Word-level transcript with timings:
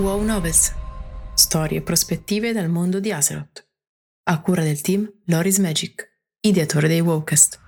Wow 0.00 0.22
Novels. 0.22 0.74
Storie 1.34 1.78
e 1.78 1.82
prospettive 1.82 2.54
dal 2.54 2.70
mondo 2.70 3.00
di 3.00 3.12
Azeroth. 3.12 3.66
A 4.30 4.40
cura 4.40 4.62
del 4.62 4.80
team 4.80 5.06
Loris 5.26 5.58
Magic, 5.58 6.20
ideatore 6.40 6.88
dei 6.88 7.00
Wowcast. 7.00 7.60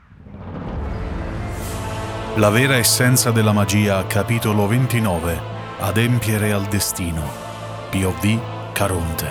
La 2.37 2.49
vera 2.49 2.77
essenza 2.77 3.31
della 3.33 3.53
magia, 3.53 4.07
capitolo 4.07 4.67
29. 4.67 5.39
Adempiere 5.81 6.53
al 6.53 6.65
destino. 6.69 7.23
POV 7.91 8.73
Caronte. 8.73 9.31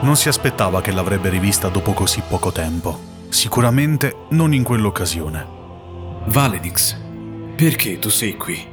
Non 0.00 0.16
si 0.16 0.28
aspettava 0.28 0.80
che 0.80 0.92
l'avrebbe 0.92 1.28
rivista 1.28 1.68
dopo 1.68 1.92
così 1.92 2.22
poco 2.26 2.52
tempo. 2.52 2.98
Sicuramente 3.28 4.26
non 4.30 4.54
in 4.54 4.62
quell'occasione. 4.62 5.46
Valenix, 6.28 6.96
perché 7.54 7.98
tu 7.98 8.08
sei 8.08 8.34
qui? 8.34 8.69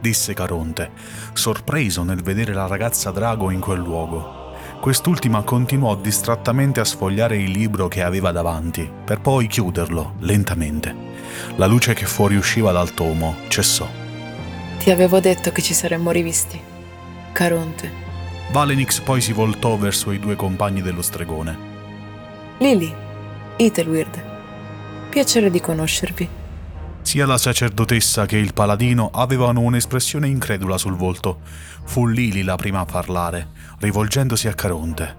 Disse 0.00 0.34
Caronte, 0.34 0.90
sorpreso 1.32 2.02
nel 2.02 2.22
vedere 2.22 2.52
la 2.52 2.66
ragazza 2.66 3.10
Drago 3.10 3.50
in 3.50 3.60
quel 3.60 3.80
luogo. 3.80 4.54
Quest'ultima 4.80 5.42
continuò 5.42 5.96
distrattamente 5.96 6.80
a 6.80 6.84
sfogliare 6.84 7.36
il 7.36 7.50
libro 7.50 7.88
che 7.88 8.02
aveva 8.02 8.30
davanti, 8.30 8.88
per 9.04 9.20
poi 9.20 9.46
chiuderlo 9.48 10.14
lentamente. 10.20 10.94
La 11.56 11.66
luce 11.66 11.94
che 11.94 12.06
fuoriusciva 12.06 12.70
dal 12.70 12.94
tomo 12.94 13.36
cessò. 13.48 13.88
Ti 14.78 14.90
avevo 14.90 15.18
detto 15.20 15.50
che 15.50 15.62
ci 15.62 15.74
saremmo 15.74 16.10
rivisti. 16.10 16.60
Caronte. 17.32 17.90
Valenix 18.50 19.00
poi 19.00 19.20
si 19.20 19.32
voltò 19.32 19.76
verso 19.76 20.12
i 20.12 20.18
due 20.18 20.36
compagni 20.36 20.80
dello 20.80 21.02
stregone. 21.02 21.58
Lily. 22.58 22.94
Ethelweird. 23.56 24.22
Piacere 25.10 25.50
di 25.50 25.60
conoscervi. 25.60 26.28
Sia 27.08 27.24
la 27.24 27.38
sacerdotessa 27.38 28.26
che 28.26 28.36
il 28.36 28.52
paladino 28.52 29.08
avevano 29.10 29.60
un'espressione 29.60 30.28
incredula 30.28 30.76
sul 30.76 30.94
volto. 30.94 31.40
Fu 31.84 32.06
Lili 32.06 32.42
la 32.42 32.56
prima 32.56 32.80
a 32.80 32.84
parlare, 32.84 33.48
rivolgendosi 33.78 34.46
a 34.46 34.52
Caronte. 34.52 35.16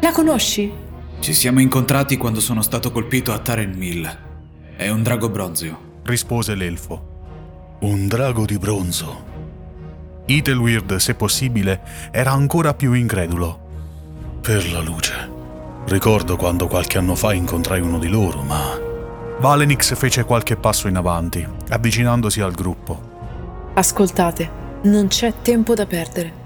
La 0.00 0.12
conosci? 0.12 0.72
Ci 1.18 1.34
siamo 1.34 1.60
incontrati 1.60 2.16
quando 2.18 2.38
sono 2.38 2.62
stato 2.62 2.92
colpito 2.92 3.32
a 3.32 3.40
Taren 3.40 3.72
Mill. 3.72 4.08
È 4.76 4.88
un 4.88 5.02
drago 5.02 5.28
bronzeo. 5.28 6.02
rispose 6.04 6.54
l'elfo. 6.54 7.78
Un 7.80 8.06
drago 8.06 8.44
di 8.44 8.56
bronzo. 8.56 9.24
Ethelweird, 10.26 10.94
se 10.98 11.16
possibile, 11.16 11.82
era 12.12 12.30
ancora 12.30 12.74
più 12.74 12.92
incredulo. 12.92 14.38
Per 14.40 14.70
la 14.70 14.80
luce. 14.80 15.28
Ricordo 15.86 16.36
quando 16.36 16.68
qualche 16.68 16.98
anno 16.98 17.16
fa 17.16 17.32
incontrai 17.32 17.80
uno 17.80 17.98
di 17.98 18.08
loro, 18.08 18.42
ma... 18.42 18.83
Valenix 19.38 19.94
fece 19.96 20.24
qualche 20.24 20.56
passo 20.56 20.88
in 20.88 20.96
avanti, 20.96 21.46
avvicinandosi 21.70 22.40
al 22.40 22.52
gruppo. 22.52 23.72
Ascoltate, 23.74 24.48
non 24.82 25.08
c'è 25.08 25.34
tempo 25.42 25.74
da 25.74 25.86
perdere. 25.86 26.42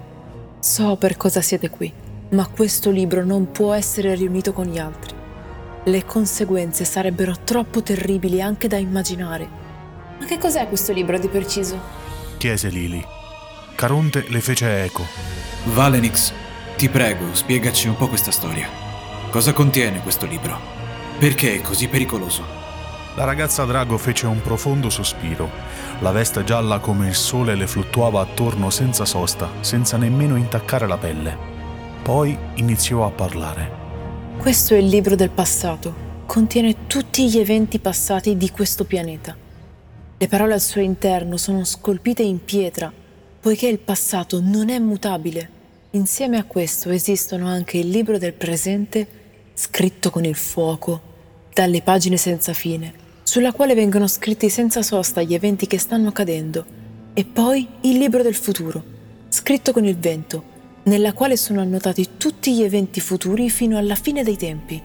So 0.58 0.97
per 0.97 1.16
cosa 1.16 1.41
siete 1.41 1.69
qui, 1.69 1.92
ma 2.31 2.47
questo 2.47 2.91
libro 2.91 3.25
non 3.25 3.53
può 3.53 3.75
essere 3.75 4.14
riunito 4.14 4.53
con 4.53 4.64
gli 4.66 4.78
altri. 4.78 5.14
Le 5.84 6.05
conseguenze 6.05 6.84
sarebbero 6.84 7.36
troppo 7.44 7.83
terribili 7.83 8.42
anche 8.42 8.69
da 8.69 8.78
immaginare. 8.78 9.48
Ma 10.19 10.25
che 10.25 10.39
cos'è 10.39 10.66
questo 10.66 10.92
libro 10.92 11.19
di 11.19 11.28
preciso? 11.28 11.78
Chiese 12.39 12.69
Lili. 12.69 13.05
Caronte 13.77 14.25
le 14.28 14.41
fece 14.41 14.84
eco. 14.84 15.05
Valenix, 15.66 16.33
ti 16.77 16.89
prego, 16.89 17.33
spiegaci 17.33 17.86
un 17.86 17.97
po' 17.97 18.09
questa 18.09 18.33
storia. 18.33 18.69
Cosa 19.31 19.53
contiene 19.53 20.00
questo 20.00 20.27
libro? 20.27 20.59
Perché 21.19 21.56
è 21.56 21.61
così 21.61 21.86
pericoloso? 21.86 22.67
La 23.19 23.24
ragazza 23.24 23.64
Drago 23.64 23.98
fece 23.98 24.27
un 24.27 24.41
profondo 24.41 24.88
sospiro. 24.91 25.50
La 26.02 26.12
veste 26.12 26.44
gialla 26.44 26.78
come 26.78 27.08
il 27.08 27.16
sole 27.16 27.56
le 27.56 27.66
fluttuava 27.66 28.20
attorno 28.20 28.70
senza 28.70 29.04
sosta, 29.04 29.50
senza 29.59 29.97
nemmeno 29.97 30.37
intaccare 30.37 30.87
la 30.87 30.97
pelle. 30.97 31.37
Poi 32.00 32.38
iniziò 32.54 33.04
a 33.04 33.10
parlare. 33.10 33.70
Questo 34.38 34.75
è 34.75 34.76
il 34.76 34.87
libro 34.87 35.16
del 35.16 35.31
passato. 35.31 36.22
Contiene 36.26 36.87
tutti 36.87 37.28
gli 37.28 37.41
eventi 37.41 37.81
passati 37.81 38.37
di 38.37 38.50
questo 38.50 38.84
pianeta. 38.84 39.37
Le 40.16 40.28
parole 40.28 40.53
al 40.53 40.60
suo 40.60 40.81
interno 40.81 41.37
sono 41.37 41.64
scolpite 41.64 42.22
in 42.22 42.44
pietra, 42.44 42.93
poiché 43.41 43.66
il 43.66 43.81
passato 43.81 44.41
non 44.41 44.69
è 44.69 44.78
mutabile. 44.78 45.50
Insieme 45.91 46.38
a 46.38 46.44
questo 46.44 46.91
esistono 46.91 47.48
anche 47.48 47.78
il 47.78 47.88
libro 47.88 48.16
del 48.16 48.34
presente, 48.34 49.09
scritto 49.54 50.10
con 50.10 50.25
il 50.25 50.37
fuoco, 50.37 51.00
dalle 51.53 51.82
pagine 51.82 52.16
senza 52.16 52.53
fine, 52.53 53.06
sulla 53.28 53.53
quale 53.53 53.75
vengono 53.75 54.06
scritti 54.06 54.49
senza 54.49 54.81
sosta 54.81 55.21
gli 55.21 55.34
eventi 55.34 55.66
che 55.66 55.78
stanno 55.78 56.09
accadendo, 56.09 56.65
e 57.12 57.27
poi 57.27 57.69
il 57.83 57.99
libro 57.99 58.22
del 58.22 58.34
futuro, 58.34 58.83
scritto 59.28 59.71
con 59.72 59.84
il 59.84 59.99
vento, 59.99 60.43
nella 60.84 61.12
quale 61.12 61.37
sono 61.37 61.61
annotati 61.61 62.12
tutti 62.17 62.55
gli 62.55 62.62
eventi 62.62 63.00
futuri 63.00 63.50
fino 63.50 63.77
alla 63.77 63.97
fine 63.97 64.22
dei 64.25 64.38
tempi. 64.38 64.83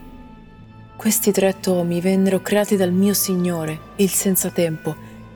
Questi 0.98 1.32
tre 1.32 1.62
tomi 1.62 2.02
vennero 2.02 2.42
creati 2.42 2.76
dal 2.76 2.92
mio 2.92 3.14
Signore, 3.14 3.80
il 3.96 4.09
senza 4.09 4.50
tempo, 4.50 4.94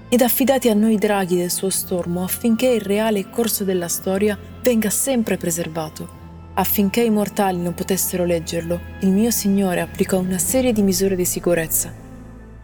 ed 0.09 0.19
affidati 0.19 0.67
a 0.67 0.73
noi 0.73 0.97
draghi 0.97 1.37
del 1.37 1.49
suo 1.49 1.69
stormo 1.69 2.25
affinché 2.25 2.67
il 2.67 2.81
reale 2.81 3.29
corso 3.29 3.63
della 3.63 3.87
storia 3.87 4.37
venga 4.61 4.89
sempre 4.89 5.37
preservato. 5.37 6.09
Affinché 6.55 7.03
i 7.03 7.09
mortali 7.09 7.57
non 7.57 7.73
potessero 7.73 8.25
leggerlo, 8.25 8.77
il 8.99 9.11
mio 9.11 9.31
Signore 9.31 9.79
applicò 9.79 10.19
una 10.19 10.39
serie 10.39 10.73
di 10.73 10.81
misure 10.81 11.15
di 11.15 11.23
sicurezza. 11.23 12.03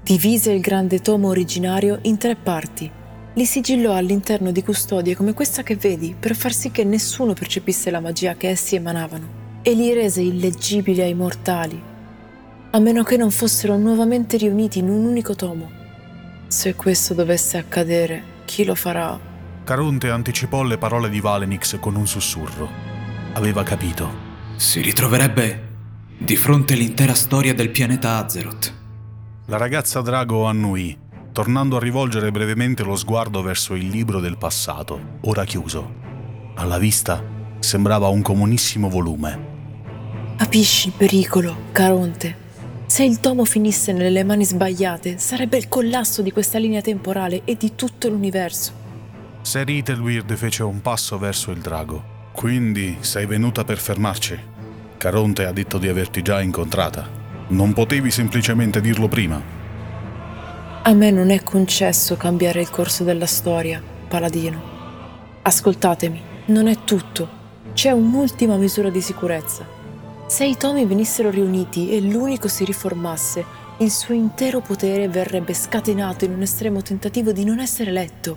Divise 0.03 0.51
il 0.51 0.59
grande 0.59 0.99
tomo 0.99 1.29
originario 1.29 1.99
in 2.01 2.17
tre 2.17 2.35
parti. 2.35 2.91
Li 3.35 3.45
sigillò 3.45 3.95
all'interno 3.95 4.51
di 4.51 4.61
custodie 4.61 5.15
come 5.15 5.31
questa 5.31 5.63
che 5.63 5.77
vedi 5.77 6.13
per 6.19 6.35
far 6.35 6.51
sì 6.51 6.71
che 6.71 6.83
nessuno 6.83 7.31
percepisse 7.31 7.89
la 7.89 8.01
magia 8.01 8.35
che 8.35 8.49
essi 8.49 8.75
emanavano 8.75 9.61
e 9.61 9.73
li 9.73 9.93
rese 9.93 10.19
illeggibili 10.19 10.99
ai 10.99 11.13
mortali, 11.13 11.81
a 12.71 12.79
meno 12.79 13.03
che 13.03 13.15
non 13.15 13.31
fossero 13.31 13.77
nuovamente 13.77 14.35
riuniti 14.35 14.79
in 14.79 14.89
un 14.89 15.05
unico 15.05 15.35
tomo. 15.35 15.71
Se 16.47 16.75
questo 16.75 17.13
dovesse 17.13 17.57
accadere, 17.57 18.23
chi 18.43 18.65
lo 18.65 18.75
farà? 18.75 19.17
Caronte 19.63 20.09
anticipò 20.09 20.63
le 20.63 20.77
parole 20.77 21.09
di 21.09 21.21
Valenix 21.21 21.79
con 21.79 21.95
un 21.95 22.07
sussurro. 22.07 22.69
Aveva 23.35 23.63
capito. 23.63 24.11
Si 24.57 24.81
ritroverebbe 24.81 25.67
di 26.17 26.35
fronte 26.35 26.75
l'intera 26.75 27.13
storia 27.13 27.53
del 27.53 27.69
pianeta 27.69 28.17
Azeroth. 28.17 28.81
La 29.47 29.57
ragazza 29.57 29.99
Drago 29.99 30.45
annuì, 30.45 30.97
tornando 31.33 31.75
a 31.75 31.79
rivolgere 31.79 32.31
brevemente 32.31 32.81
lo 32.83 32.95
sguardo 32.95 33.41
verso 33.41 33.73
il 33.73 33.89
libro 33.89 34.21
del 34.21 34.37
passato, 34.37 35.17
ora 35.23 35.43
chiuso. 35.43 35.95
Alla 36.55 36.77
vista 36.77 37.21
sembrava 37.59 38.07
un 38.07 38.21
comunissimo 38.21 38.87
volume. 38.87 39.51
Capisci 40.37 40.87
il 40.87 40.93
pericolo, 40.95 41.55
Caronte? 41.73 42.37
Se 42.85 43.03
il 43.03 43.19
tomo 43.19 43.43
finisse 43.43 43.91
nelle 43.91 44.23
mani 44.23 44.45
sbagliate, 44.45 45.17
sarebbe 45.17 45.57
il 45.57 45.67
collasso 45.67 46.21
di 46.21 46.31
questa 46.31 46.57
linea 46.57 46.81
temporale 46.81 47.41
e 47.43 47.57
di 47.57 47.75
tutto 47.75 48.07
l'universo. 48.07 48.71
Ser 49.41 49.69
Ethelweird 49.69 50.33
fece 50.35 50.63
un 50.63 50.81
passo 50.81 51.17
verso 51.17 51.51
il 51.51 51.59
drago. 51.59 52.29
Quindi 52.31 52.95
sei 53.01 53.25
venuta 53.25 53.65
per 53.65 53.77
fermarci? 53.77 54.39
Caronte 54.95 55.43
ha 55.45 55.51
detto 55.51 55.77
di 55.79 55.89
averti 55.89 56.21
già 56.21 56.41
incontrata. 56.41 57.22
Non 57.53 57.71
potevi 57.71 58.09
semplicemente 58.09 58.81
dirlo 58.81 59.07
prima. 59.07 59.39
A 60.81 60.91
me 60.93 61.11
non 61.11 61.29
è 61.29 61.43
concesso 61.43 62.17
cambiare 62.17 62.61
il 62.61 62.71
corso 62.71 63.03
della 63.03 63.27
storia, 63.27 63.79
Paladino. 64.07 65.39
Ascoltatemi, 65.43 66.19
non 66.45 66.65
è 66.65 66.83
tutto. 66.83 67.29
C'è 67.73 67.91
un'ultima 67.91 68.55
misura 68.55 68.89
di 68.89 69.01
sicurezza. 69.01 69.67
Se 70.25 70.45
i 70.45 70.57
tomi 70.57 70.83
venissero 70.87 71.29
riuniti 71.29 71.91
e 71.91 72.01
l'unico 72.01 72.47
si 72.47 72.65
riformasse, 72.65 73.45
il 73.77 73.91
suo 73.91 74.15
intero 74.15 74.59
potere 74.59 75.07
verrebbe 75.07 75.53
scatenato 75.53 76.25
in 76.25 76.33
un 76.33 76.41
estremo 76.41 76.81
tentativo 76.81 77.31
di 77.31 77.45
non 77.45 77.59
essere 77.59 77.91
letto. 77.91 78.35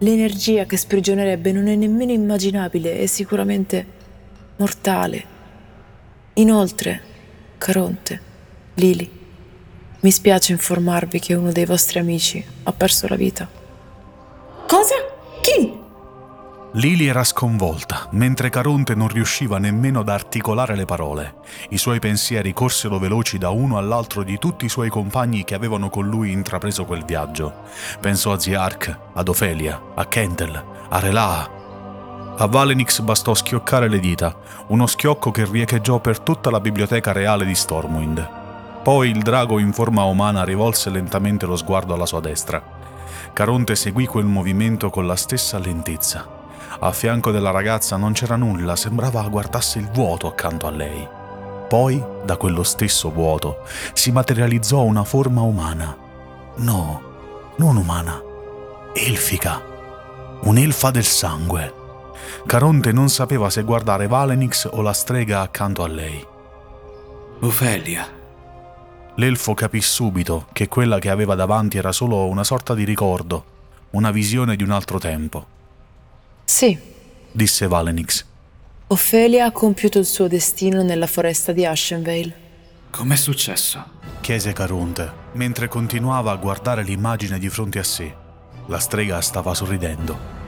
L'energia 0.00 0.66
che 0.66 0.76
sprigionerebbe 0.76 1.52
non 1.52 1.68
è 1.68 1.74
nemmeno 1.74 2.12
immaginabile 2.12 2.98
e 2.98 3.06
sicuramente 3.06 3.86
mortale. 4.56 5.24
Inoltre, 6.34 7.08
Caronte, 7.60 8.20
Lili, 8.76 9.08
mi 10.00 10.10
spiace 10.10 10.52
informarvi 10.52 11.18
che 11.20 11.34
uno 11.34 11.52
dei 11.52 11.66
vostri 11.66 11.98
amici 11.98 12.42
ha 12.62 12.72
perso 12.72 13.06
la 13.06 13.16
vita. 13.16 13.46
Cosa? 14.66 14.94
Chi? 15.42 15.78
Lili 16.72 17.06
era 17.06 17.22
sconvolta, 17.22 18.08
mentre 18.12 18.48
Caronte 18.48 18.94
non 18.94 19.08
riusciva 19.08 19.58
nemmeno 19.58 20.00
ad 20.00 20.08
articolare 20.08 20.74
le 20.74 20.86
parole. 20.86 21.34
I 21.68 21.76
suoi 21.76 21.98
pensieri 21.98 22.54
corsero 22.54 22.98
veloci 22.98 23.36
da 23.36 23.50
uno 23.50 23.76
all'altro 23.76 24.22
di 24.22 24.38
tutti 24.38 24.64
i 24.64 24.70
suoi 24.70 24.88
compagni 24.88 25.44
che 25.44 25.54
avevano 25.54 25.90
con 25.90 26.08
lui 26.08 26.32
intrapreso 26.32 26.86
quel 26.86 27.04
viaggio. 27.04 27.64
Pensò 28.00 28.32
a 28.32 28.38
Ziark, 28.38 28.98
ad 29.12 29.28
Ofelia, 29.28 29.78
a 29.94 30.06
Kentel, 30.06 30.64
a 30.88 30.98
Relaa. 30.98 31.59
A 32.40 32.46
Valenix 32.46 33.00
bastò 33.00 33.34
schioccare 33.34 33.86
le 33.86 34.00
dita, 34.00 34.34
uno 34.68 34.86
schiocco 34.86 35.30
che 35.30 35.44
riecheggiò 35.44 35.98
per 35.98 36.20
tutta 36.20 36.48
la 36.48 36.58
biblioteca 36.58 37.12
reale 37.12 37.44
di 37.44 37.54
Stormwind. 37.54 38.28
Poi 38.82 39.10
il 39.10 39.20
drago 39.20 39.58
in 39.58 39.74
forma 39.74 40.04
umana 40.04 40.42
rivolse 40.42 40.88
lentamente 40.88 41.44
lo 41.44 41.54
sguardo 41.54 41.92
alla 41.92 42.06
sua 42.06 42.20
destra. 42.20 42.62
Caronte 43.34 43.76
seguì 43.76 44.06
quel 44.06 44.24
movimento 44.24 44.88
con 44.88 45.06
la 45.06 45.16
stessa 45.16 45.58
lentezza 45.58 46.26
A 46.78 46.92
fianco 46.92 47.30
della 47.30 47.50
ragazza 47.50 47.98
non 47.98 48.12
c'era 48.12 48.36
nulla, 48.36 48.74
sembrava 48.74 49.20
guardasse 49.28 49.78
il 49.78 49.90
vuoto 49.90 50.26
accanto 50.26 50.66
a 50.66 50.70
lei. 50.70 51.06
Poi, 51.68 52.02
da 52.24 52.38
quello 52.38 52.62
stesso 52.62 53.10
vuoto, 53.10 53.58
si 53.92 54.12
materializzò 54.12 54.80
una 54.80 55.04
forma 55.04 55.42
umana. 55.42 55.94
No, 56.56 57.02
non 57.56 57.76
umana, 57.76 58.18
elfica. 58.94 59.60
Un'elfa 60.44 60.90
del 60.90 61.04
sangue. 61.04 61.79
Caronte 62.46 62.92
non 62.92 63.08
sapeva 63.08 63.50
se 63.50 63.62
guardare 63.62 64.06
Valenix 64.06 64.68
o 64.70 64.80
la 64.82 64.92
strega 64.92 65.40
accanto 65.40 65.82
a 65.82 65.88
lei. 65.88 66.26
Ofelia. 67.40 68.08
L'elfo 69.16 69.54
capì 69.54 69.80
subito 69.80 70.46
che 70.52 70.68
quella 70.68 70.98
che 70.98 71.10
aveva 71.10 71.34
davanti 71.34 71.78
era 71.78 71.92
solo 71.92 72.26
una 72.26 72.44
sorta 72.44 72.74
di 72.74 72.84
ricordo, 72.84 73.44
una 73.90 74.10
visione 74.10 74.56
di 74.56 74.62
un 74.62 74.70
altro 74.70 74.98
tempo. 74.98 75.46
Sì, 76.44 76.78
Disse 77.32 77.68
Valenix. 77.68 78.24
Ophelia 78.88 79.46
ha 79.46 79.52
compiuto 79.52 79.98
il 80.00 80.04
suo 80.04 80.26
destino 80.26 80.82
nella 80.82 81.06
foresta 81.06 81.52
di 81.52 81.64
Ashenvale. 81.64 82.48
Com'è 82.90 83.14
successo? 83.14 83.84
Chiese 84.20 84.52
Caronte, 84.52 85.12
mentre 85.34 85.68
continuava 85.68 86.32
a 86.32 86.36
guardare 86.36 86.82
l'immagine 86.82 87.38
di 87.38 87.48
fronte 87.48 87.78
a 87.78 87.84
sé. 87.84 88.12
La 88.66 88.80
strega 88.80 89.20
stava 89.20 89.54
sorridendo. 89.54 90.39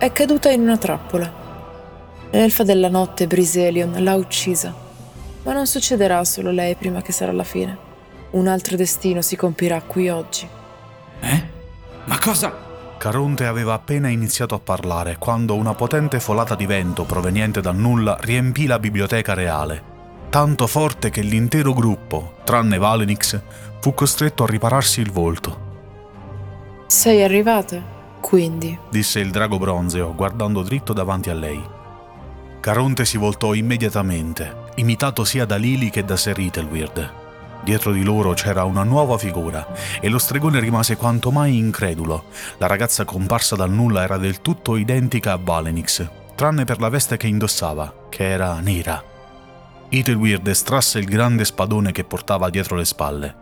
È 0.00 0.10
caduta 0.12 0.48
in 0.48 0.62
una 0.62 0.78
trappola. 0.78 1.30
L'elfa 2.30 2.62
della 2.62 2.88
notte, 2.88 3.26
Briselion, 3.26 4.02
l'ha 4.02 4.14
uccisa. 4.14 4.74
Ma 5.42 5.52
non 5.52 5.66
succederà 5.66 6.24
solo 6.24 6.50
lei 6.50 6.74
prima 6.74 7.02
che 7.02 7.12
sarà 7.12 7.32
la 7.32 7.44
fine. 7.44 7.76
Un 8.30 8.46
altro 8.46 8.76
destino 8.76 9.20
si 9.20 9.36
compirà 9.36 9.82
qui 9.82 10.08
oggi. 10.08 10.48
Eh? 11.20 11.42
Ma 12.06 12.18
cosa? 12.18 12.50
Caronte 12.96 13.44
aveva 13.44 13.74
appena 13.74 14.08
iniziato 14.08 14.54
a 14.54 14.58
parlare 14.58 15.18
quando 15.18 15.54
una 15.54 15.74
potente 15.74 16.18
folata 16.18 16.54
di 16.54 16.64
vento 16.64 17.04
proveniente 17.04 17.60
dal 17.60 17.76
nulla 17.76 18.16
riempì 18.22 18.64
la 18.64 18.78
biblioteca 18.78 19.34
reale, 19.34 19.82
tanto 20.30 20.66
forte 20.66 21.10
che 21.10 21.20
l'intero 21.20 21.74
gruppo, 21.74 22.36
tranne 22.44 22.78
Valenix, 22.78 23.38
fu 23.80 23.92
costretto 23.92 24.44
a 24.44 24.46
ripararsi 24.46 25.02
il 25.02 25.12
volto. 25.12 25.68
Sei 26.86 27.22
arrivata? 27.22 27.98
Quindi. 28.20 28.78
disse 28.90 29.18
il 29.20 29.30
drago 29.30 29.58
bronzeo 29.58 30.14
guardando 30.14 30.62
dritto 30.62 30.92
davanti 30.92 31.30
a 31.30 31.34
lei. 31.34 31.62
Caronte 32.60 33.04
si 33.04 33.16
voltò 33.16 33.54
immediatamente, 33.54 34.54
imitato 34.76 35.24
sia 35.24 35.46
da 35.46 35.56
Lily 35.56 35.88
che 35.88 36.04
da 36.04 36.16
Sir 36.16 36.38
Ethelweird. 36.38 37.12
Dietro 37.62 37.92
di 37.92 38.02
loro 38.02 38.32
c'era 38.32 38.64
una 38.64 38.84
nuova 38.84 39.18
figura 39.18 39.66
e 40.00 40.08
lo 40.08 40.18
stregone 40.18 40.60
rimase 40.60 40.96
quanto 40.96 41.30
mai 41.30 41.58
incredulo. 41.58 42.24
La 42.58 42.66
ragazza 42.66 43.04
comparsa 43.04 43.56
dal 43.56 43.70
nulla 43.70 44.02
era 44.02 44.16
del 44.16 44.40
tutto 44.40 44.76
identica 44.76 45.32
a 45.32 45.38
Valenix, 45.42 46.06
tranne 46.34 46.64
per 46.64 46.80
la 46.80 46.88
veste 46.88 47.16
che 47.16 47.26
indossava, 47.26 47.92
che 48.08 48.30
era 48.30 48.58
nera. 48.60 49.02
Ethelweird 49.88 50.46
estrasse 50.46 50.98
il 50.98 51.06
grande 51.06 51.44
spadone 51.44 51.92
che 51.92 52.04
portava 52.04 52.48
dietro 52.48 52.76
le 52.76 52.84
spalle. 52.84 53.34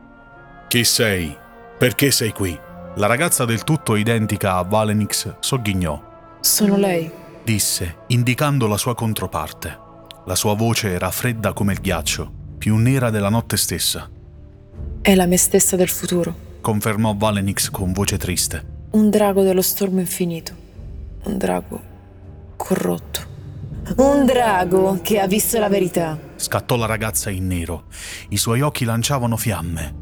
Chi 0.69 0.83
sei? 0.85 1.37
Perché 1.77 2.11
sei 2.11 2.33
qui? 2.33 2.59
La 2.97 3.07
ragazza 3.07 3.45
del 3.45 3.65
tutto 3.65 3.95
identica 3.95 4.57
a 4.57 4.63
Valenix 4.63 5.37
sogghignò. 5.41 6.01
Sono 6.41 6.77
lei. 6.77 7.11
disse, 7.45 7.99
indicando 8.09 8.67
la 8.67 8.77
sua 8.77 8.95
controparte. 8.95 9.87
La 10.27 10.35
sua 10.35 10.55
voce 10.55 10.93
era 10.93 11.11
fredda 11.11 11.53
come 11.53 11.73
il 11.73 11.81
ghiaccio, 11.81 12.31
più 12.59 12.77
nera 12.77 13.11
della 13.11 13.31
notte 13.31 13.57
stessa, 13.57 14.09
È 15.01 15.15
la 15.15 15.27
me 15.27 15.37
stessa 15.39 15.77
del 15.77 15.89
futuro. 15.89 16.35
confermò 16.61 17.15
Valenix 17.17 17.71
con 17.71 17.93
voce 17.93 18.19
triste. 18.19 18.77
Un 18.91 19.09
drago 19.11 19.43
dello 19.43 19.63
stormo 19.63 20.01
infinito. 20.01 20.53
Un 21.25 21.39
drago 21.39 21.81
corrotto. 22.57 23.21
Un 23.97 24.27
drago 24.27 24.99
che 25.03 25.19
ha 25.21 25.27
visto 25.27 25.59
la 25.59 25.69
verità. 25.69 26.19
Scattò 26.37 26.77
la 26.77 26.87
ragazza 26.87 27.31
in 27.31 27.47
nero. 27.47 27.85
I 28.31 28.37
suoi 28.37 28.61
occhi 28.61 28.85
lanciavano 28.85 29.37
fiamme. 29.39 29.95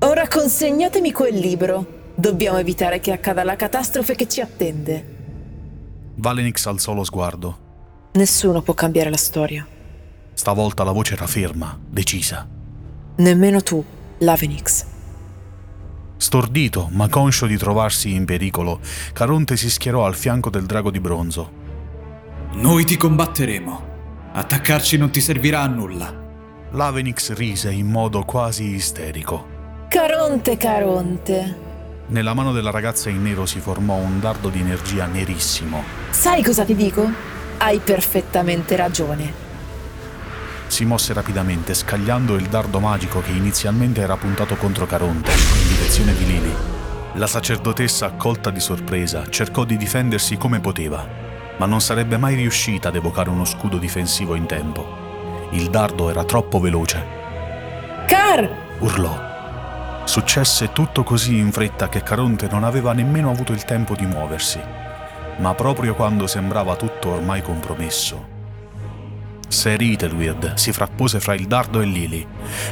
Ora 0.00 0.26
consegnatemi 0.28 1.12
quel 1.12 1.34
libro. 1.36 2.02
Dobbiamo 2.14 2.58
evitare 2.58 3.00
che 3.00 3.12
accada 3.12 3.42
la 3.42 3.56
catastrofe 3.56 4.14
che 4.14 4.28
ci 4.28 4.40
attende. 4.40 5.12
Valenix 6.14 6.64
alzò 6.66 6.94
lo 6.94 7.02
sguardo. 7.02 7.58
Nessuno 8.12 8.62
può 8.62 8.72
cambiare 8.74 9.10
la 9.10 9.16
storia. 9.16 9.66
Stavolta 10.32 10.84
la 10.84 10.92
voce 10.92 11.14
era 11.14 11.26
ferma, 11.26 11.76
decisa. 11.88 12.46
Nemmeno 13.16 13.62
tu, 13.62 13.84
Lavenix. 14.18 14.84
Stordito, 16.16 16.88
ma 16.92 17.08
conscio 17.08 17.46
di 17.46 17.56
trovarsi 17.56 18.14
in 18.14 18.24
pericolo, 18.24 18.80
Caronte 19.12 19.56
si 19.56 19.68
schierò 19.68 20.06
al 20.06 20.14
fianco 20.14 20.50
del 20.50 20.66
drago 20.66 20.92
di 20.92 21.00
bronzo. 21.00 21.62
Noi 22.52 22.84
ti 22.84 22.96
combatteremo. 22.96 23.92
Attaccarci 24.32 24.96
non 24.96 25.10
ti 25.10 25.20
servirà 25.20 25.62
a 25.62 25.66
nulla. 25.66 26.22
L'Avenix 26.70 27.32
rise 27.32 27.72
in 27.72 27.88
modo 27.88 28.22
quasi 28.24 28.64
isterico. 28.64 29.86
Caronte, 29.88 30.56
Caronte. 30.56 31.63
Nella 32.06 32.34
mano 32.34 32.52
della 32.52 32.70
ragazza 32.70 33.08
in 33.08 33.22
nero 33.22 33.46
si 33.46 33.60
formò 33.60 33.94
un 33.94 34.20
dardo 34.20 34.50
di 34.50 34.60
energia 34.60 35.06
nerissimo. 35.06 35.82
Sai 36.10 36.42
cosa 36.44 36.62
ti 36.64 36.74
dico? 36.74 37.10
Hai 37.56 37.78
perfettamente 37.78 38.76
ragione. 38.76 39.32
Si 40.66 40.84
mosse 40.84 41.14
rapidamente, 41.14 41.72
scagliando 41.72 42.34
il 42.34 42.46
dardo 42.46 42.78
magico 42.78 43.20
che 43.20 43.30
inizialmente 43.30 44.02
era 44.02 44.16
puntato 44.16 44.56
contro 44.56 44.84
Caronte, 44.84 45.30
in 45.30 45.68
direzione 45.68 46.14
di 46.14 46.26
Lily. 46.26 46.54
La 47.14 47.26
sacerdotessa, 47.26 48.06
accolta 48.06 48.50
di 48.50 48.60
sorpresa, 48.60 49.26
cercò 49.30 49.64
di 49.64 49.78
difendersi 49.78 50.36
come 50.36 50.60
poteva, 50.60 51.08
ma 51.56 51.64
non 51.64 51.80
sarebbe 51.80 52.18
mai 52.18 52.34
riuscita 52.34 52.88
ad 52.88 52.96
evocare 52.96 53.30
uno 53.30 53.46
scudo 53.46 53.78
difensivo 53.78 54.34
in 54.34 54.44
tempo. 54.44 55.48
Il 55.52 55.70
dardo 55.70 56.10
era 56.10 56.24
troppo 56.24 56.60
veloce. 56.60 57.02
Car! 58.08 58.76
Urlò. 58.80 59.33
Successe 60.04 60.72
tutto 60.72 61.02
così 61.02 61.38
in 61.38 61.50
fretta 61.50 61.88
che 61.88 62.02
Caronte 62.02 62.46
non 62.48 62.62
aveva 62.62 62.92
nemmeno 62.92 63.30
avuto 63.30 63.52
il 63.52 63.64
tempo 63.64 63.94
di 63.94 64.06
muoversi. 64.06 64.60
Ma 65.38 65.54
proprio 65.54 65.94
quando 65.94 66.26
sembrava 66.26 66.76
tutto 66.76 67.10
ormai 67.10 67.42
compromesso, 67.42 68.32
Ser 69.48 69.80
Ethelweird 69.80 70.54
si 70.54 70.72
frappose 70.72 71.20
fra 71.20 71.34
il 71.34 71.46
dardo 71.46 71.80
e 71.80 71.86
Lily, 71.86 72.26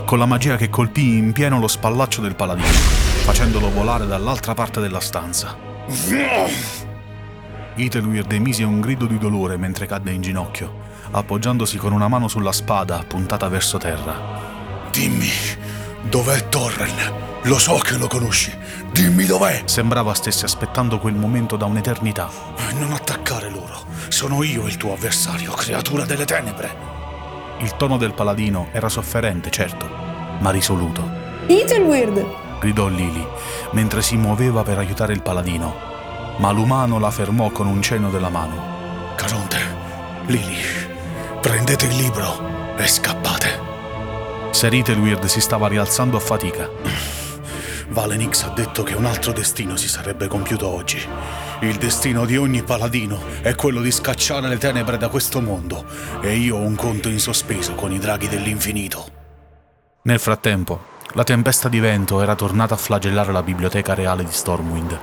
con 0.05 0.19
la 0.19 0.27
magia 0.27 0.57
che 0.57 0.69
colpì 0.69 1.17
in 1.17 1.33
pieno 1.33 1.59
lo 1.59 1.69
spallaccio 1.69 2.21
del 2.21 2.35
paladino, 2.35 2.67
facendolo 2.67 3.71
volare 3.71 4.07
dall'altra 4.07 4.55
parte 4.55 4.81
della 4.81 5.01
stanza. 5.01 5.57
Ethelweird 7.75 8.33
emise 8.33 8.65
un 8.65 8.81
grido 8.81 9.07
di 9.07 9.17
dolore 9.17 9.57
mentre 9.57 9.87
cadde 9.87 10.11
in 10.11 10.21
ginocchio, 10.21 10.81
appoggiandosi 11.13 11.79
con 11.79 11.93
una 11.93 12.09
mano 12.09 12.29
sulla 12.29 12.53
spada 12.53 13.03
puntata 13.07 13.49
verso 13.49 13.79
terra. 13.79 14.15
Dimmi, 14.91 15.31
dov'è 16.03 16.49
Torren? 16.49 17.41
Lo 17.43 17.59
so 17.59 17.75
che 17.79 17.97
lo 17.97 18.07
conosci. 18.07 18.57
Dimmi 18.93 19.25
dov'è. 19.25 19.63
Sembrava 19.65 20.15
stesse 20.15 20.45
aspettando 20.45 20.99
quel 20.99 21.15
momento 21.15 21.57
da 21.57 21.65
un'eternità. 21.65 22.31
Non 22.79 22.93
attaccare 22.93 23.51
loro. 23.51 23.85
Sono 24.09 24.43
io 24.43 24.67
il 24.67 24.77
tuo 24.77 24.93
avversario, 24.93 25.53
creatura 25.53 26.05
delle 26.05 26.25
tenebre. 26.25 26.71
Il 27.59 27.77
tono 27.77 27.97
del 27.97 28.15
paladino 28.15 28.69
era 28.73 28.89
sofferente, 28.89 29.51
certo, 29.51 29.89
ma 30.41 30.51
risoluto. 30.51 31.09
Ethelweird! 31.47 32.25
gridò 32.61 32.87
Lily, 32.87 33.27
mentre 33.73 34.03
si 34.03 34.17
muoveva 34.17 34.63
per 34.63 34.79
aiutare 34.79 35.13
il 35.13 35.23
paladino. 35.23 35.75
Ma 36.39 36.51
l'umano 36.53 36.99
la 36.99 37.11
fermò 37.11 37.51
con 37.51 37.67
un 37.67 37.83
cenno 37.83 38.11
della 38.11 38.31
mano. 38.31 39.15
Caronte, 39.17 39.59
Lily, 40.27 40.63
prendete 41.41 41.87
il 41.87 41.97
libro 41.97 42.77
e 42.77 42.87
scappate. 42.87 43.62
Ser 44.53 44.75
Ethelweird 44.75 45.25
si 45.25 45.41
stava 45.41 45.67
rialzando 45.67 46.19
a 46.19 46.21
fatica. 46.21 46.69
Valenix 47.89 48.45
ha 48.45 48.51
detto 48.51 48.83
che 48.83 48.95
un 48.95 49.07
altro 49.07 49.33
destino 49.33 49.77
si 49.77 49.89
sarebbe 49.89 50.29
compiuto 50.29 50.69
oggi. 50.69 51.01
Il 51.61 51.77
destino 51.77 52.27
di 52.27 52.37
ogni 52.37 52.63
paladino 52.63 53.19
è 53.41 53.55
quello 53.55 53.81
di 53.81 53.91
scacciare 53.91 54.49
le 54.49 54.59
tenebre 54.59 54.99
da 54.99 55.09
questo 55.09 55.41
mondo 55.41 55.85
e 56.21 56.37
io 56.37 56.57
ho 56.57 56.61
un 56.61 56.75
conto 56.75 57.09
in 57.09 57.19
sospeso 57.19 57.75
con 57.75 57.93
i 57.93 57.99
draghi 57.99 58.29
dell'infinito. 58.29 59.07
Nel 60.03 60.21
frattempo, 60.21 60.91
la 61.13 61.25
tempesta 61.25 61.71
di 61.71 61.81
vento 61.81 62.21
era 62.21 62.35
tornata 62.35 62.75
a 62.75 62.79
flagellare 62.79 63.33
la 63.33 63.43
biblioteca 63.43 63.95
reale 63.95 64.23
di 64.23 64.33
Stormwind. 64.33 64.99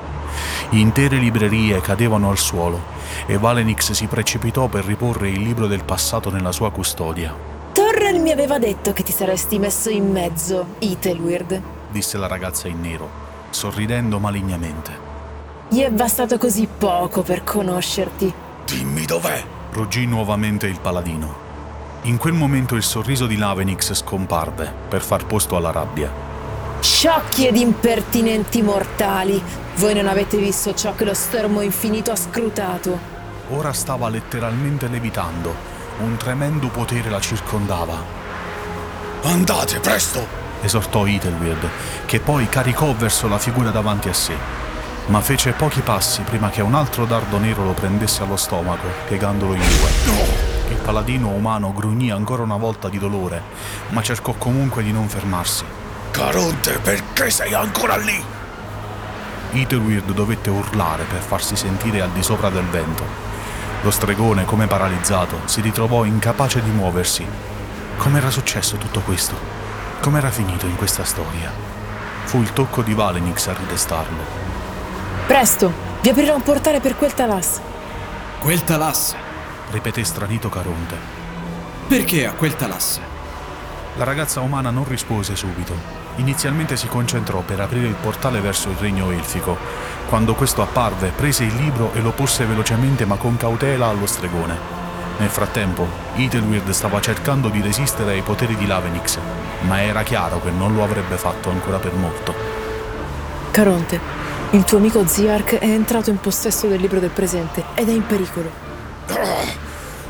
Intere 0.71 1.17
librerie 1.17 1.81
cadevano 1.81 2.29
al 2.29 2.37
suolo 2.37 2.83
e 3.25 3.39
Valenix 3.39 3.91
si 3.91 4.05
precipitò 4.05 4.67
per 4.67 4.85
riporre 4.85 5.29
il 5.29 5.41
libro 5.41 5.65
del 5.65 5.83
passato 5.83 6.29
nella 6.29 6.51
sua 6.51 6.71
custodia. 6.71 7.58
Mi 8.19 8.31
aveva 8.31 8.59
detto 8.59 8.91
che 8.91 9.01
ti 9.01 9.13
saresti 9.13 9.57
messo 9.59 9.89
in 9.89 10.11
mezzo, 10.11 10.75
Ethelweird. 10.79 11.61
Disse 11.89 12.17
la 12.17 12.27
ragazza 12.27 12.67
in 12.67 12.81
nero, 12.81 13.09
sorridendo 13.49 14.19
malignamente. 14.19 15.07
Gli 15.69 15.79
è 15.79 15.89
bastato 15.89 16.37
così 16.37 16.67
poco 16.67 17.21
per 17.23 17.43
conoscerti. 17.43 18.31
Dimmi 18.65 19.05
dov'è. 19.05 19.41
Ruggì 19.71 20.05
nuovamente 20.05 20.67
il 20.67 20.79
paladino. 20.79 21.47
In 22.03 22.17
quel 22.17 22.33
momento 22.33 22.75
il 22.75 22.83
sorriso 22.83 23.25
di 23.25 23.37
Lavenix 23.37 23.93
scomparve 23.93 24.71
per 24.87 25.01
far 25.01 25.25
posto 25.25 25.55
alla 25.55 25.71
rabbia. 25.71 26.11
Sciocchi 26.81 27.47
ed 27.47 27.55
impertinenti 27.55 28.61
mortali! 28.61 29.41
Voi 29.75 29.93
non 29.93 30.07
avete 30.07 30.37
visto 30.37 30.73
ciò 30.73 30.93
che 30.93 31.05
lo 31.05 31.13
stormo 31.13 31.61
infinito 31.61 32.11
ha 32.11 32.15
scrutato. 32.15 33.17
ora 33.49 33.73
stava 33.73 34.09
letteralmente 34.09 34.87
levitando. 34.87 35.68
Un 35.99 36.15
tremendo 36.15 36.69
potere 36.69 37.09
la 37.09 37.19
circondava. 37.19 38.01
Andate, 39.23 39.79
presto! 39.81 40.25
esortò 40.61 41.05
Ethelweird, 41.05 41.69
che 42.05 42.21
poi 42.21 42.47
caricò 42.47 42.93
verso 42.93 43.27
la 43.27 43.37
figura 43.37 43.69
davanti 43.69 44.07
a 44.07 44.13
sé. 44.13 44.33
Ma 45.07 45.19
fece 45.19 45.51
pochi 45.51 45.81
passi 45.81 46.21
prima 46.21 46.49
che 46.49 46.61
un 46.61 46.73
altro 46.73 47.05
dardo 47.05 47.37
nero 47.37 47.65
lo 47.65 47.73
prendesse 47.73 48.23
allo 48.23 48.37
stomaco, 48.37 48.87
piegandolo 49.07 49.53
in 49.53 49.59
due. 49.59 50.69
Il 50.69 50.77
paladino 50.77 51.29
umano 51.29 51.73
grugnì 51.73 52.11
ancora 52.11 52.43
una 52.43 52.57
volta 52.57 52.87
di 52.87 52.97
dolore, 52.97 53.41
ma 53.89 54.01
cercò 54.01 54.33
comunque 54.33 54.83
di 54.83 54.93
non 54.93 55.09
fermarsi. 55.09 55.65
Caronte, 56.11 56.79
perché 56.79 57.29
sei 57.29 57.53
ancora 57.53 57.97
lì? 57.97 58.23
Ethelweird 59.51 60.13
dovette 60.13 60.49
urlare 60.49 61.03
per 61.03 61.19
farsi 61.19 61.57
sentire 61.57 61.99
al 61.99 62.11
di 62.11 62.23
sopra 62.23 62.49
del 62.49 62.65
vento. 62.65 63.28
Lo 63.81 63.91
stregone, 63.91 64.43
come 64.43 64.67
paralizzato, 64.67 65.39
si 65.45 65.61
ritrovò 65.61 66.03
incapace 66.03 66.61
di 66.61 66.69
muoversi. 66.69 67.25
Com'era 67.97 68.29
successo 68.29 68.75
tutto 68.75 68.99
questo? 68.99 69.35
Com'era 70.01 70.29
finito 70.29 70.65
in 70.65 70.75
questa 70.75 71.05
storia? 71.05 71.49
Fu 72.25 72.41
il 72.41 72.51
tocco 72.51 72.81
di 72.81 72.93
Valenix 72.93 73.47
a 73.47 73.53
ridestarlo. 73.53 74.17
Presto, 75.27 75.71
vi 76.01 76.09
aprirò 76.09 76.35
un 76.35 76.41
portale 76.41 76.81
per 76.81 76.97
quel 76.97 77.13
Talas. 77.13 77.61
Quel 78.39 78.63
Talas? 78.63 79.15
ripeté 79.71 80.03
stranito 80.03 80.49
Caronte. 80.49 80.95
Perché 81.87 82.25
a 82.25 82.33
quel 82.33 82.55
Talas? 82.55 82.99
La 83.99 84.05
ragazza 84.05 84.39
umana 84.39 84.69
non 84.69 84.87
rispose 84.87 85.35
subito. 85.35 85.73
Inizialmente 86.15 86.77
si 86.77 86.87
concentrò 86.87 87.41
per 87.41 87.59
aprire 87.59 87.87
il 87.87 87.95
portale 87.95 88.39
verso 88.39 88.69
il 88.69 88.77
regno 88.77 89.11
elfico. 89.11 89.57
Quando 90.07 90.35
questo 90.35 90.61
apparve, 90.61 91.11
prese 91.13 91.43
il 91.43 91.53
libro 91.53 91.91
e 91.91 91.99
lo 91.99 92.11
porse 92.11 92.45
velocemente 92.45 93.03
ma 93.03 93.17
con 93.17 93.35
cautela 93.35 93.87
allo 93.87 94.05
stregone. 94.05 94.57
Nel 95.17 95.27
frattempo, 95.27 95.85
Ethelweird 96.15 96.69
stava 96.69 97.01
cercando 97.01 97.49
di 97.49 97.59
resistere 97.59 98.11
ai 98.11 98.21
poteri 98.21 98.55
di 98.55 98.65
Lavenix, 98.65 99.17
ma 99.63 99.81
era 99.81 100.01
chiaro 100.03 100.41
che 100.41 100.49
non 100.49 100.73
lo 100.73 100.83
avrebbe 100.85 101.17
fatto 101.17 101.49
ancora 101.49 101.77
per 101.77 101.91
molto. 101.91 102.33
Caronte, 103.51 103.99
il 104.51 104.63
tuo 104.63 104.77
amico 104.77 105.05
Ziark 105.05 105.55
è 105.55 105.67
entrato 105.67 106.09
in 106.09 106.21
possesso 106.21 106.67
del 106.67 106.79
libro 106.79 107.01
del 107.01 107.09
presente 107.09 107.65
ed 107.75 107.89
è 107.89 107.91
in 107.91 108.05
pericolo. 108.05 108.49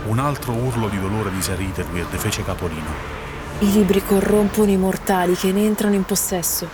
Un 0.05 0.19
altro 0.19 0.51
urlo 0.51 0.89
di 0.89 0.99
dolore 0.99 1.31
di 1.31 1.41
Sir 1.41 1.59
Ethelweird 1.59 2.15
fece 2.17 2.43
capolino. 2.43 3.18
I 3.61 3.73
libri 3.73 4.01
corrompono 4.01 4.71
i 4.71 4.77
mortali 4.77 5.35
che 5.35 5.51
ne 5.51 5.65
entrano 5.65 5.93
in 5.93 6.05
possesso. 6.05 6.65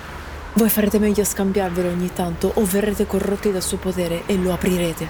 Voi 0.53 0.69
farete 0.69 0.99
meglio 0.99 1.23
a 1.23 1.25
scambiarvelo 1.25 1.89
ogni 1.89 2.13
tanto 2.13 2.51
o 2.53 2.63
verrete 2.63 3.07
corrotti 3.07 3.51
dal 3.51 3.63
suo 3.63 3.77
potere 3.77 4.21
e 4.27 4.37
lo 4.37 4.53
aprirete. 4.53 5.07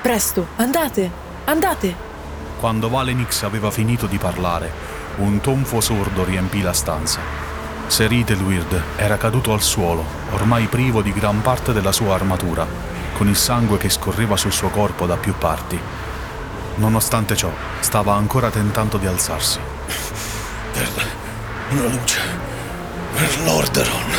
Presto, 0.00 0.46
andate, 0.54 1.10
andate! 1.46 1.92
Quando 2.60 2.88
Valenix 2.88 3.42
aveva 3.42 3.72
finito 3.72 4.06
di 4.06 4.16
parlare, 4.16 4.70
un 5.16 5.40
tonfo 5.40 5.80
sordo 5.80 6.22
riempì 6.22 6.62
la 6.62 6.72
stanza. 6.72 7.18
Ser 7.88 8.12
Ethelweird 8.12 8.80
era 8.94 9.16
caduto 9.16 9.52
al 9.52 9.62
suolo, 9.62 10.04
ormai 10.34 10.66
privo 10.66 11.02
di 11.02 11.12
gran 11.12 11.42
parte 11.42 11.72
della 11.72 11.90
sua 11.90 12.14
armatura, 12.14 12.64
con 13.16 13.26
il 13.26 13.36
sangue 13.36 13.76
che 13.76 13.88
scorreva 13.88 14.36
sul 14.36 14.52
suo 14.52 14.68
corpo 14.68 15.04
da 15.04 15.16
più 15.16 15.34
parti. 15.36 15.76
Nonostante 16.76 17.34
ciò, 17.34 17.50
stava 17.80 18.14
ancora 18.14 18.50
tentando 18.50 18.98
di 18.98 19.06
alzarsi. 19.06 19.58
La 21.70 21.82
luce, 21.82 22.18
per 23.12 23.40
l'Orderon. 23.44 24.14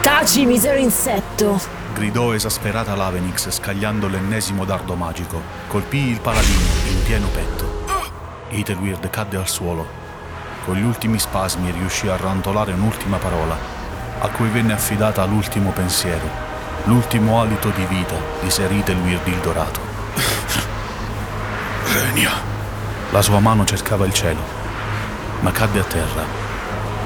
Taci, 0.00 0.46
misero 0.46 0.78
insetto! 0.78 1.60
Gridò 1.92 2.32
esasperata 2.32 2.94
Lavenix 2.94 3.50
scagliando 3.50 4.08
l'ennesimo 4.08 4.64
dardo 4.64 4.94
magico. 4.94 5.42
Colpì 5.66 6.08
il 6.08 6.20
paladino 6.20 6.62
in 6.88 7.02
pieno 7.04 7.26
petto. 7.26 7.84
Ethelweird 8.48 9.10
cadde 9.10 9.36
al 9.36 9.46
suolo. 9.46 9.86
Con 10.64 10.76
gli 10.76 10.82
ultimi 10.82 11.18
spasmi 11.18 11.70
riuscì 11.72 12.08
a 12.08 12.16
rantolare 12.16 12.72
un'ultima 12.72 13.18
parola, 13.18 13.58
a 14.20 14.28
cui 14.28 14.48
venne 14.48 14.72
affidata 14.72 15.26
l'ultimo 15.26 15.72
pensiero, 15.72 16.26
l'ultimo 16.84 17.38
alito 17.38 17.68
di 17.68 17.84
vita 17.84 18.16
di 18.40 18.48
Ser 18.48 18.72
Ethelweird 18.72 19.26
il 19.26 19.38
Dorato. 19.40 19.80
Renia. 21.92 22.32
La 23.10 23.20
sua 23.20 23.40
mano 23.40 23.66
cercava 23.66 24.06
il 24.06 24.14
cielo, 24.14 24.40
ma 25.40 25.52
cadde 25.52 25.80
a 25.80 25.84
terra 25.84 26.47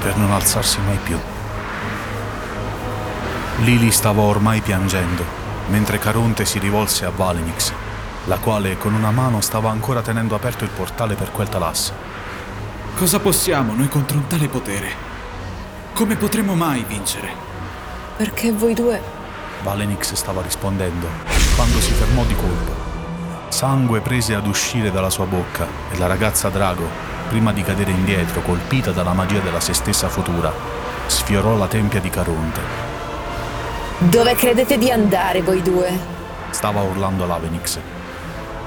per 0.03 0.17
non 0.17 0.33
alzarsi 0.33 0.79
mai 0.81 0.97
più. 1.01 1.17
Lily 3.59 3.89
stava 3.89 4.21
ormai 4.21 4.59
piangendo, 4.59 5.23
mentre 5.69 5.97
Caronte 5.97 6.43
si 6.43 6.59
rivolse 6.59 7.05
a 7.05 7.09
Valenix, 7.09 7.71
la 8.25 8.37
quale 8.37 8.77
con 8.77 8.93
una 8.93 9.11
mano 9.11 9.39
stava 9.39 9.69
ancora 9.69 10.01
tenendo 10.01 10.35
aperto 10.35 10.65
il 10.65 10.69
portale 10.71 11.15
per 11.15 11.31
quel 11.31 11.47
Talas. 11.47 11.93
Cosa 12.97 13.19
possiamo 13.19 13.73
noi 13.73 13.87
contro 13.87 14.17
un 14.17 14.27
tale 14.27 14.49
potere? 14.49 14.91
Come 15.93 16.17
potremo 16.17 16.53
mai 16.53 16.83
vincere? 16.85 17.29
Perché 18.17 18.51
voi 18.51 18.73
due... 18.73 19.01
Valenix 19.63 20.13
stava 20.13 20.41
rispondendo, 20.41 21.07
quando 21.55 21.79
si 21.79 21.93
fermò 21.93 22.25
di 22.25 22.35
colpo. 22.35 22.91
Sangue 23.47 24.01
prese 24.01 24.35
ad 24.35 24.47
uscire 24.47 24.91
dalla 24.91 25.09
sua 25.09 25.25
bocca 25.25 25.65
e 25.91 25.97
la 25.97 26.07
ragazza 26.07 26.49
Drago, 26.49 27.12
prima 27.33 27.51
di 27.51 27.63
cadere 27.63 27.89
indietro, 27.89 28.41
colpita 28.41 28.91
dalla 28.91 29.13
magia 29.13 29.39
della 29.39 29.59
se 29.59 29.73
stessa 29.73 30.07
futura, 30.07 30.53
sfiorò 31.07 31.57
la 31.57 31.65
tempia 31.65 31.99
di 31.99 32.11
Caronte. 32.11 32.61
Dove 33.97 34.35
credete 34.35 34.77
di 34.77 34.91
andare 34.91 35.41
voi 35.41 35.63
due? 35.63 35.97
Stava 36.51 36.83
urlando 36.83 37.25
l'Avenix. 37.25 37.79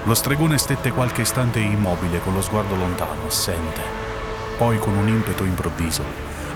Lo 0.02 0.14
stregone 0.14 0.58
stette 0.58 0.90
qualche 0.90 1.20
istante 1.20 1.60
immobile 1.60 2.20
con 2.20 2.34
lo 2.34 2.42
sguardo 2.42 2.74
lontano, 2.74 3.28
assente. 3.28 3.80
Poi, 4.58 4.80
con 4.80 4.96
un 4.96 5.06
impeto 5.06 5.44
improvviso, 5.44 6.02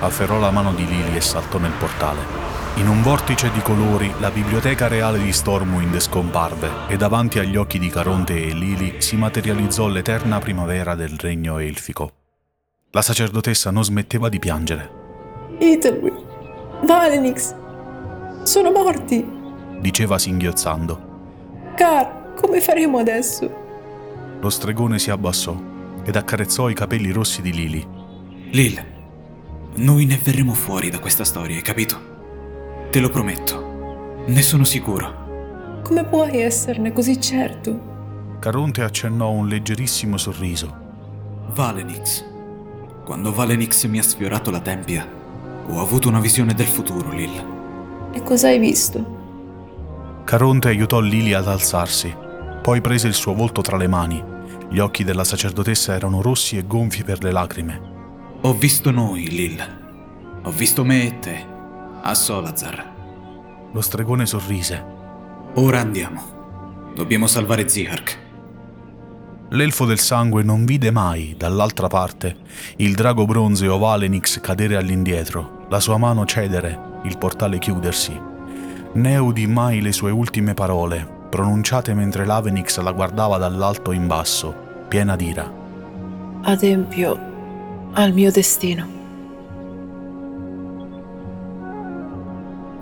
afferrò 0.00 0.40
la 0.40 0.50
mano 0.50 0.72
di 0.72 0.84
Lily 0.84 1.14
e 1.14 1.20
saltò 1.20 1.58
nel 1.58 1.70
portale. 1.78 2.49
In 2.76 2.88
un 2.88 3.02
vortice 3.02 3.50
di 3.50 3.60
colori, 3.60 4.10
la 4.20 4.30
biblioteca 4.30 4.88
reale 4.88 5.18
di 5.18 5.32
Stormwind 5.32 5.98
scomparve 5.98 6.88
e 6.88 6.96
davanti 6.96 7.38
agli 7.38 7.56
occhi 7.56 7.78
di 7.78 7.88
Caronte 7.90 8.42
e 8.42 8.54
Lily 8.54 9.02
si 9.02 9.16
materializzò 9.16 9.86
l'eterna 9.88 10.38
primavera 10.38 10.94
del 10.94 11.18
regno 11.18 11.58
elfico. 11.58 12.12
La 12.92 13.02
sacerdotessa 13.02 13.70
non 13.70 13.84
smetteva 13.84 14.28
di 14.28 14.38
piangere. 14.38 14.90
Ethelwyn, 15.58 16.16
Valenix, 16.84 17.54
sono 18.44 18.70
morti. 18.70 19.28
Diceva 19.78 20.18
singhiozzando. 20.18 21.08
Car, 21.76 22.32
come 22.34 22.60
faremo 22.60 22.98
adesso? 22.98 23.50
Lo 24.40 24.48
stregone 24.48 24.98
si 24.98 25.10
abbassò 25.10 25.54
ed 26.02 26.16
accarezzò 26.16 26.70
i 26.70 26.74
capelli 26.74 27.10
rossi 27.10 27.42
di 27.42 27.52
Lily. 27.52 27.86
Lil, 28.52 28.84
noi 29.74 30.06
ne 30.06 30.18
verremo 30.20 30.54
fuori 30.54 30.88
da 30.88 30.98
questa 30.98 31.24
storia, 31.24 31.56
hai 31.56 31.62
capito? 31.62 32.09
Te 32.90 32.98
lo 32.98 33.08
prometto. 33.08 34.24
Ne 34.26 34.42
sono 34.42 34.64
sicuro. 34.64 35.80
Come 35.84 36.04
puoi 36.06 36.40
esserne 36.40 36.92
così 36.92 37.20
certo? 37.20 38.38
Caronte 38.40 38.82
accennò 38.82 39.30
un 39.30 39.46
leggerissimo 39.46 40.16
sorriso. 40.16 40.76
Valenix. 41.54 42.24
Quando 43.04 43.32
Valenix 43.32 43.86
mi 43.86 44.00
ha 44.00 44.02
sfiorato 44.02 44.50
la 44.50 44.58
tempia, 44.58 45.08
ho 45.68 45.80
avuto 45.80 46.08
una 46.08 46.18
visione 46.18 46.52
del 46.52 46.66
futuro, 46.66 47.12
Lil. 47.12 48.10
E 48.10 48.24
cosa 48.24 48.48
hai 48.48 48.58
visto? 48.58 50.22
Caronte 50.24 50.66
aiutò 50.66 50.98
Lily 50.98 51.32
ad 51.32 51.46
alzarsi, 51.46 52.12
poi 52.60 52.80
prese 52.80 53.06
il 53.06 53.14
suo 53.14 53.34
volto 53.34 53.60
tra 53.60 53.76
le 53.76 53.86
mani. 53.86 54.20
Gli 54.68 54.80
occhi 54.80 55.04
della 55.04 55.22
sacerdotessa 55.22 55.94
erano 55.94 56.22
rossi 56.22 56.58
e 56.58 56.66
gonfi 56.66 57.04
per 57.04 57.22
le 57.22 57.30
lacrime. 57.30 57.80
Ho 58.40 58.52
visto 58.52 58.90
noi, 58.90 59.28
Lil. 59.28 59.78
Ho 60.42 60.50
visto 60.50 60.84
me 60.84 61.06
e 61.06 61.18
te, 61.20 61.46
a 62.02 62.14
Solazar. 62.14 62.92
Lo 63.72 63.80
stregone 63.80 64.26
sorrise. 64.26 64.84
Ora 65.54 65.80
andiamo. 65.80 66.92
Dobbiamo 66.94 67.26
salvare 67.26 67.68
Zihark. 67.68 68.18
L'elfo 69.50 69.84
del 69.84 69.98
sangue 69.98 70.42
non 70.42 70.64
vide 70.64 70.90
mai, 70.90 71.34
dall'altra 71.36 71.88
parte, 71.88 72.36
il 72.76 72.94
drago 72.94 73.24
bronzeo 73.24 73.78
Valenix 73.78 74.40
cadere 74.40 74.76
all'indietro, 74.76 75.66
la 75.68 75.80
sua 75.80 75.96
mano 75.96 76.24
cedere, 76.24 77.00
il 77.04 77.18
portale 77.18 77.58
chiudersi. 77.58 78.18
Né 78.92 79.16
udì 79.16 79.46
mai 79.46 79.80
le 79.80 79.92
sue 79.92 80.12
ultime 80.12 80.54
parole, 80.54 81.04
pronunciate 81.30 81.94
mentre 81.94 82.26
l'Avenix 82.26 82.78
la 82.78 82.92
guardava 82.92 83.38
dall'alto 83.38 83.90
in 83.90 84.06
basso, 84.06 84.54
piena 84.88 85.16
d'ira. 85.16 85.50
Adempio 86.42 87.18
al 87.92 88.12
mio 88.12 88.30
destino. 88.30 88.99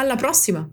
Alla 0.00 0.16
prossima! 0.16 0.66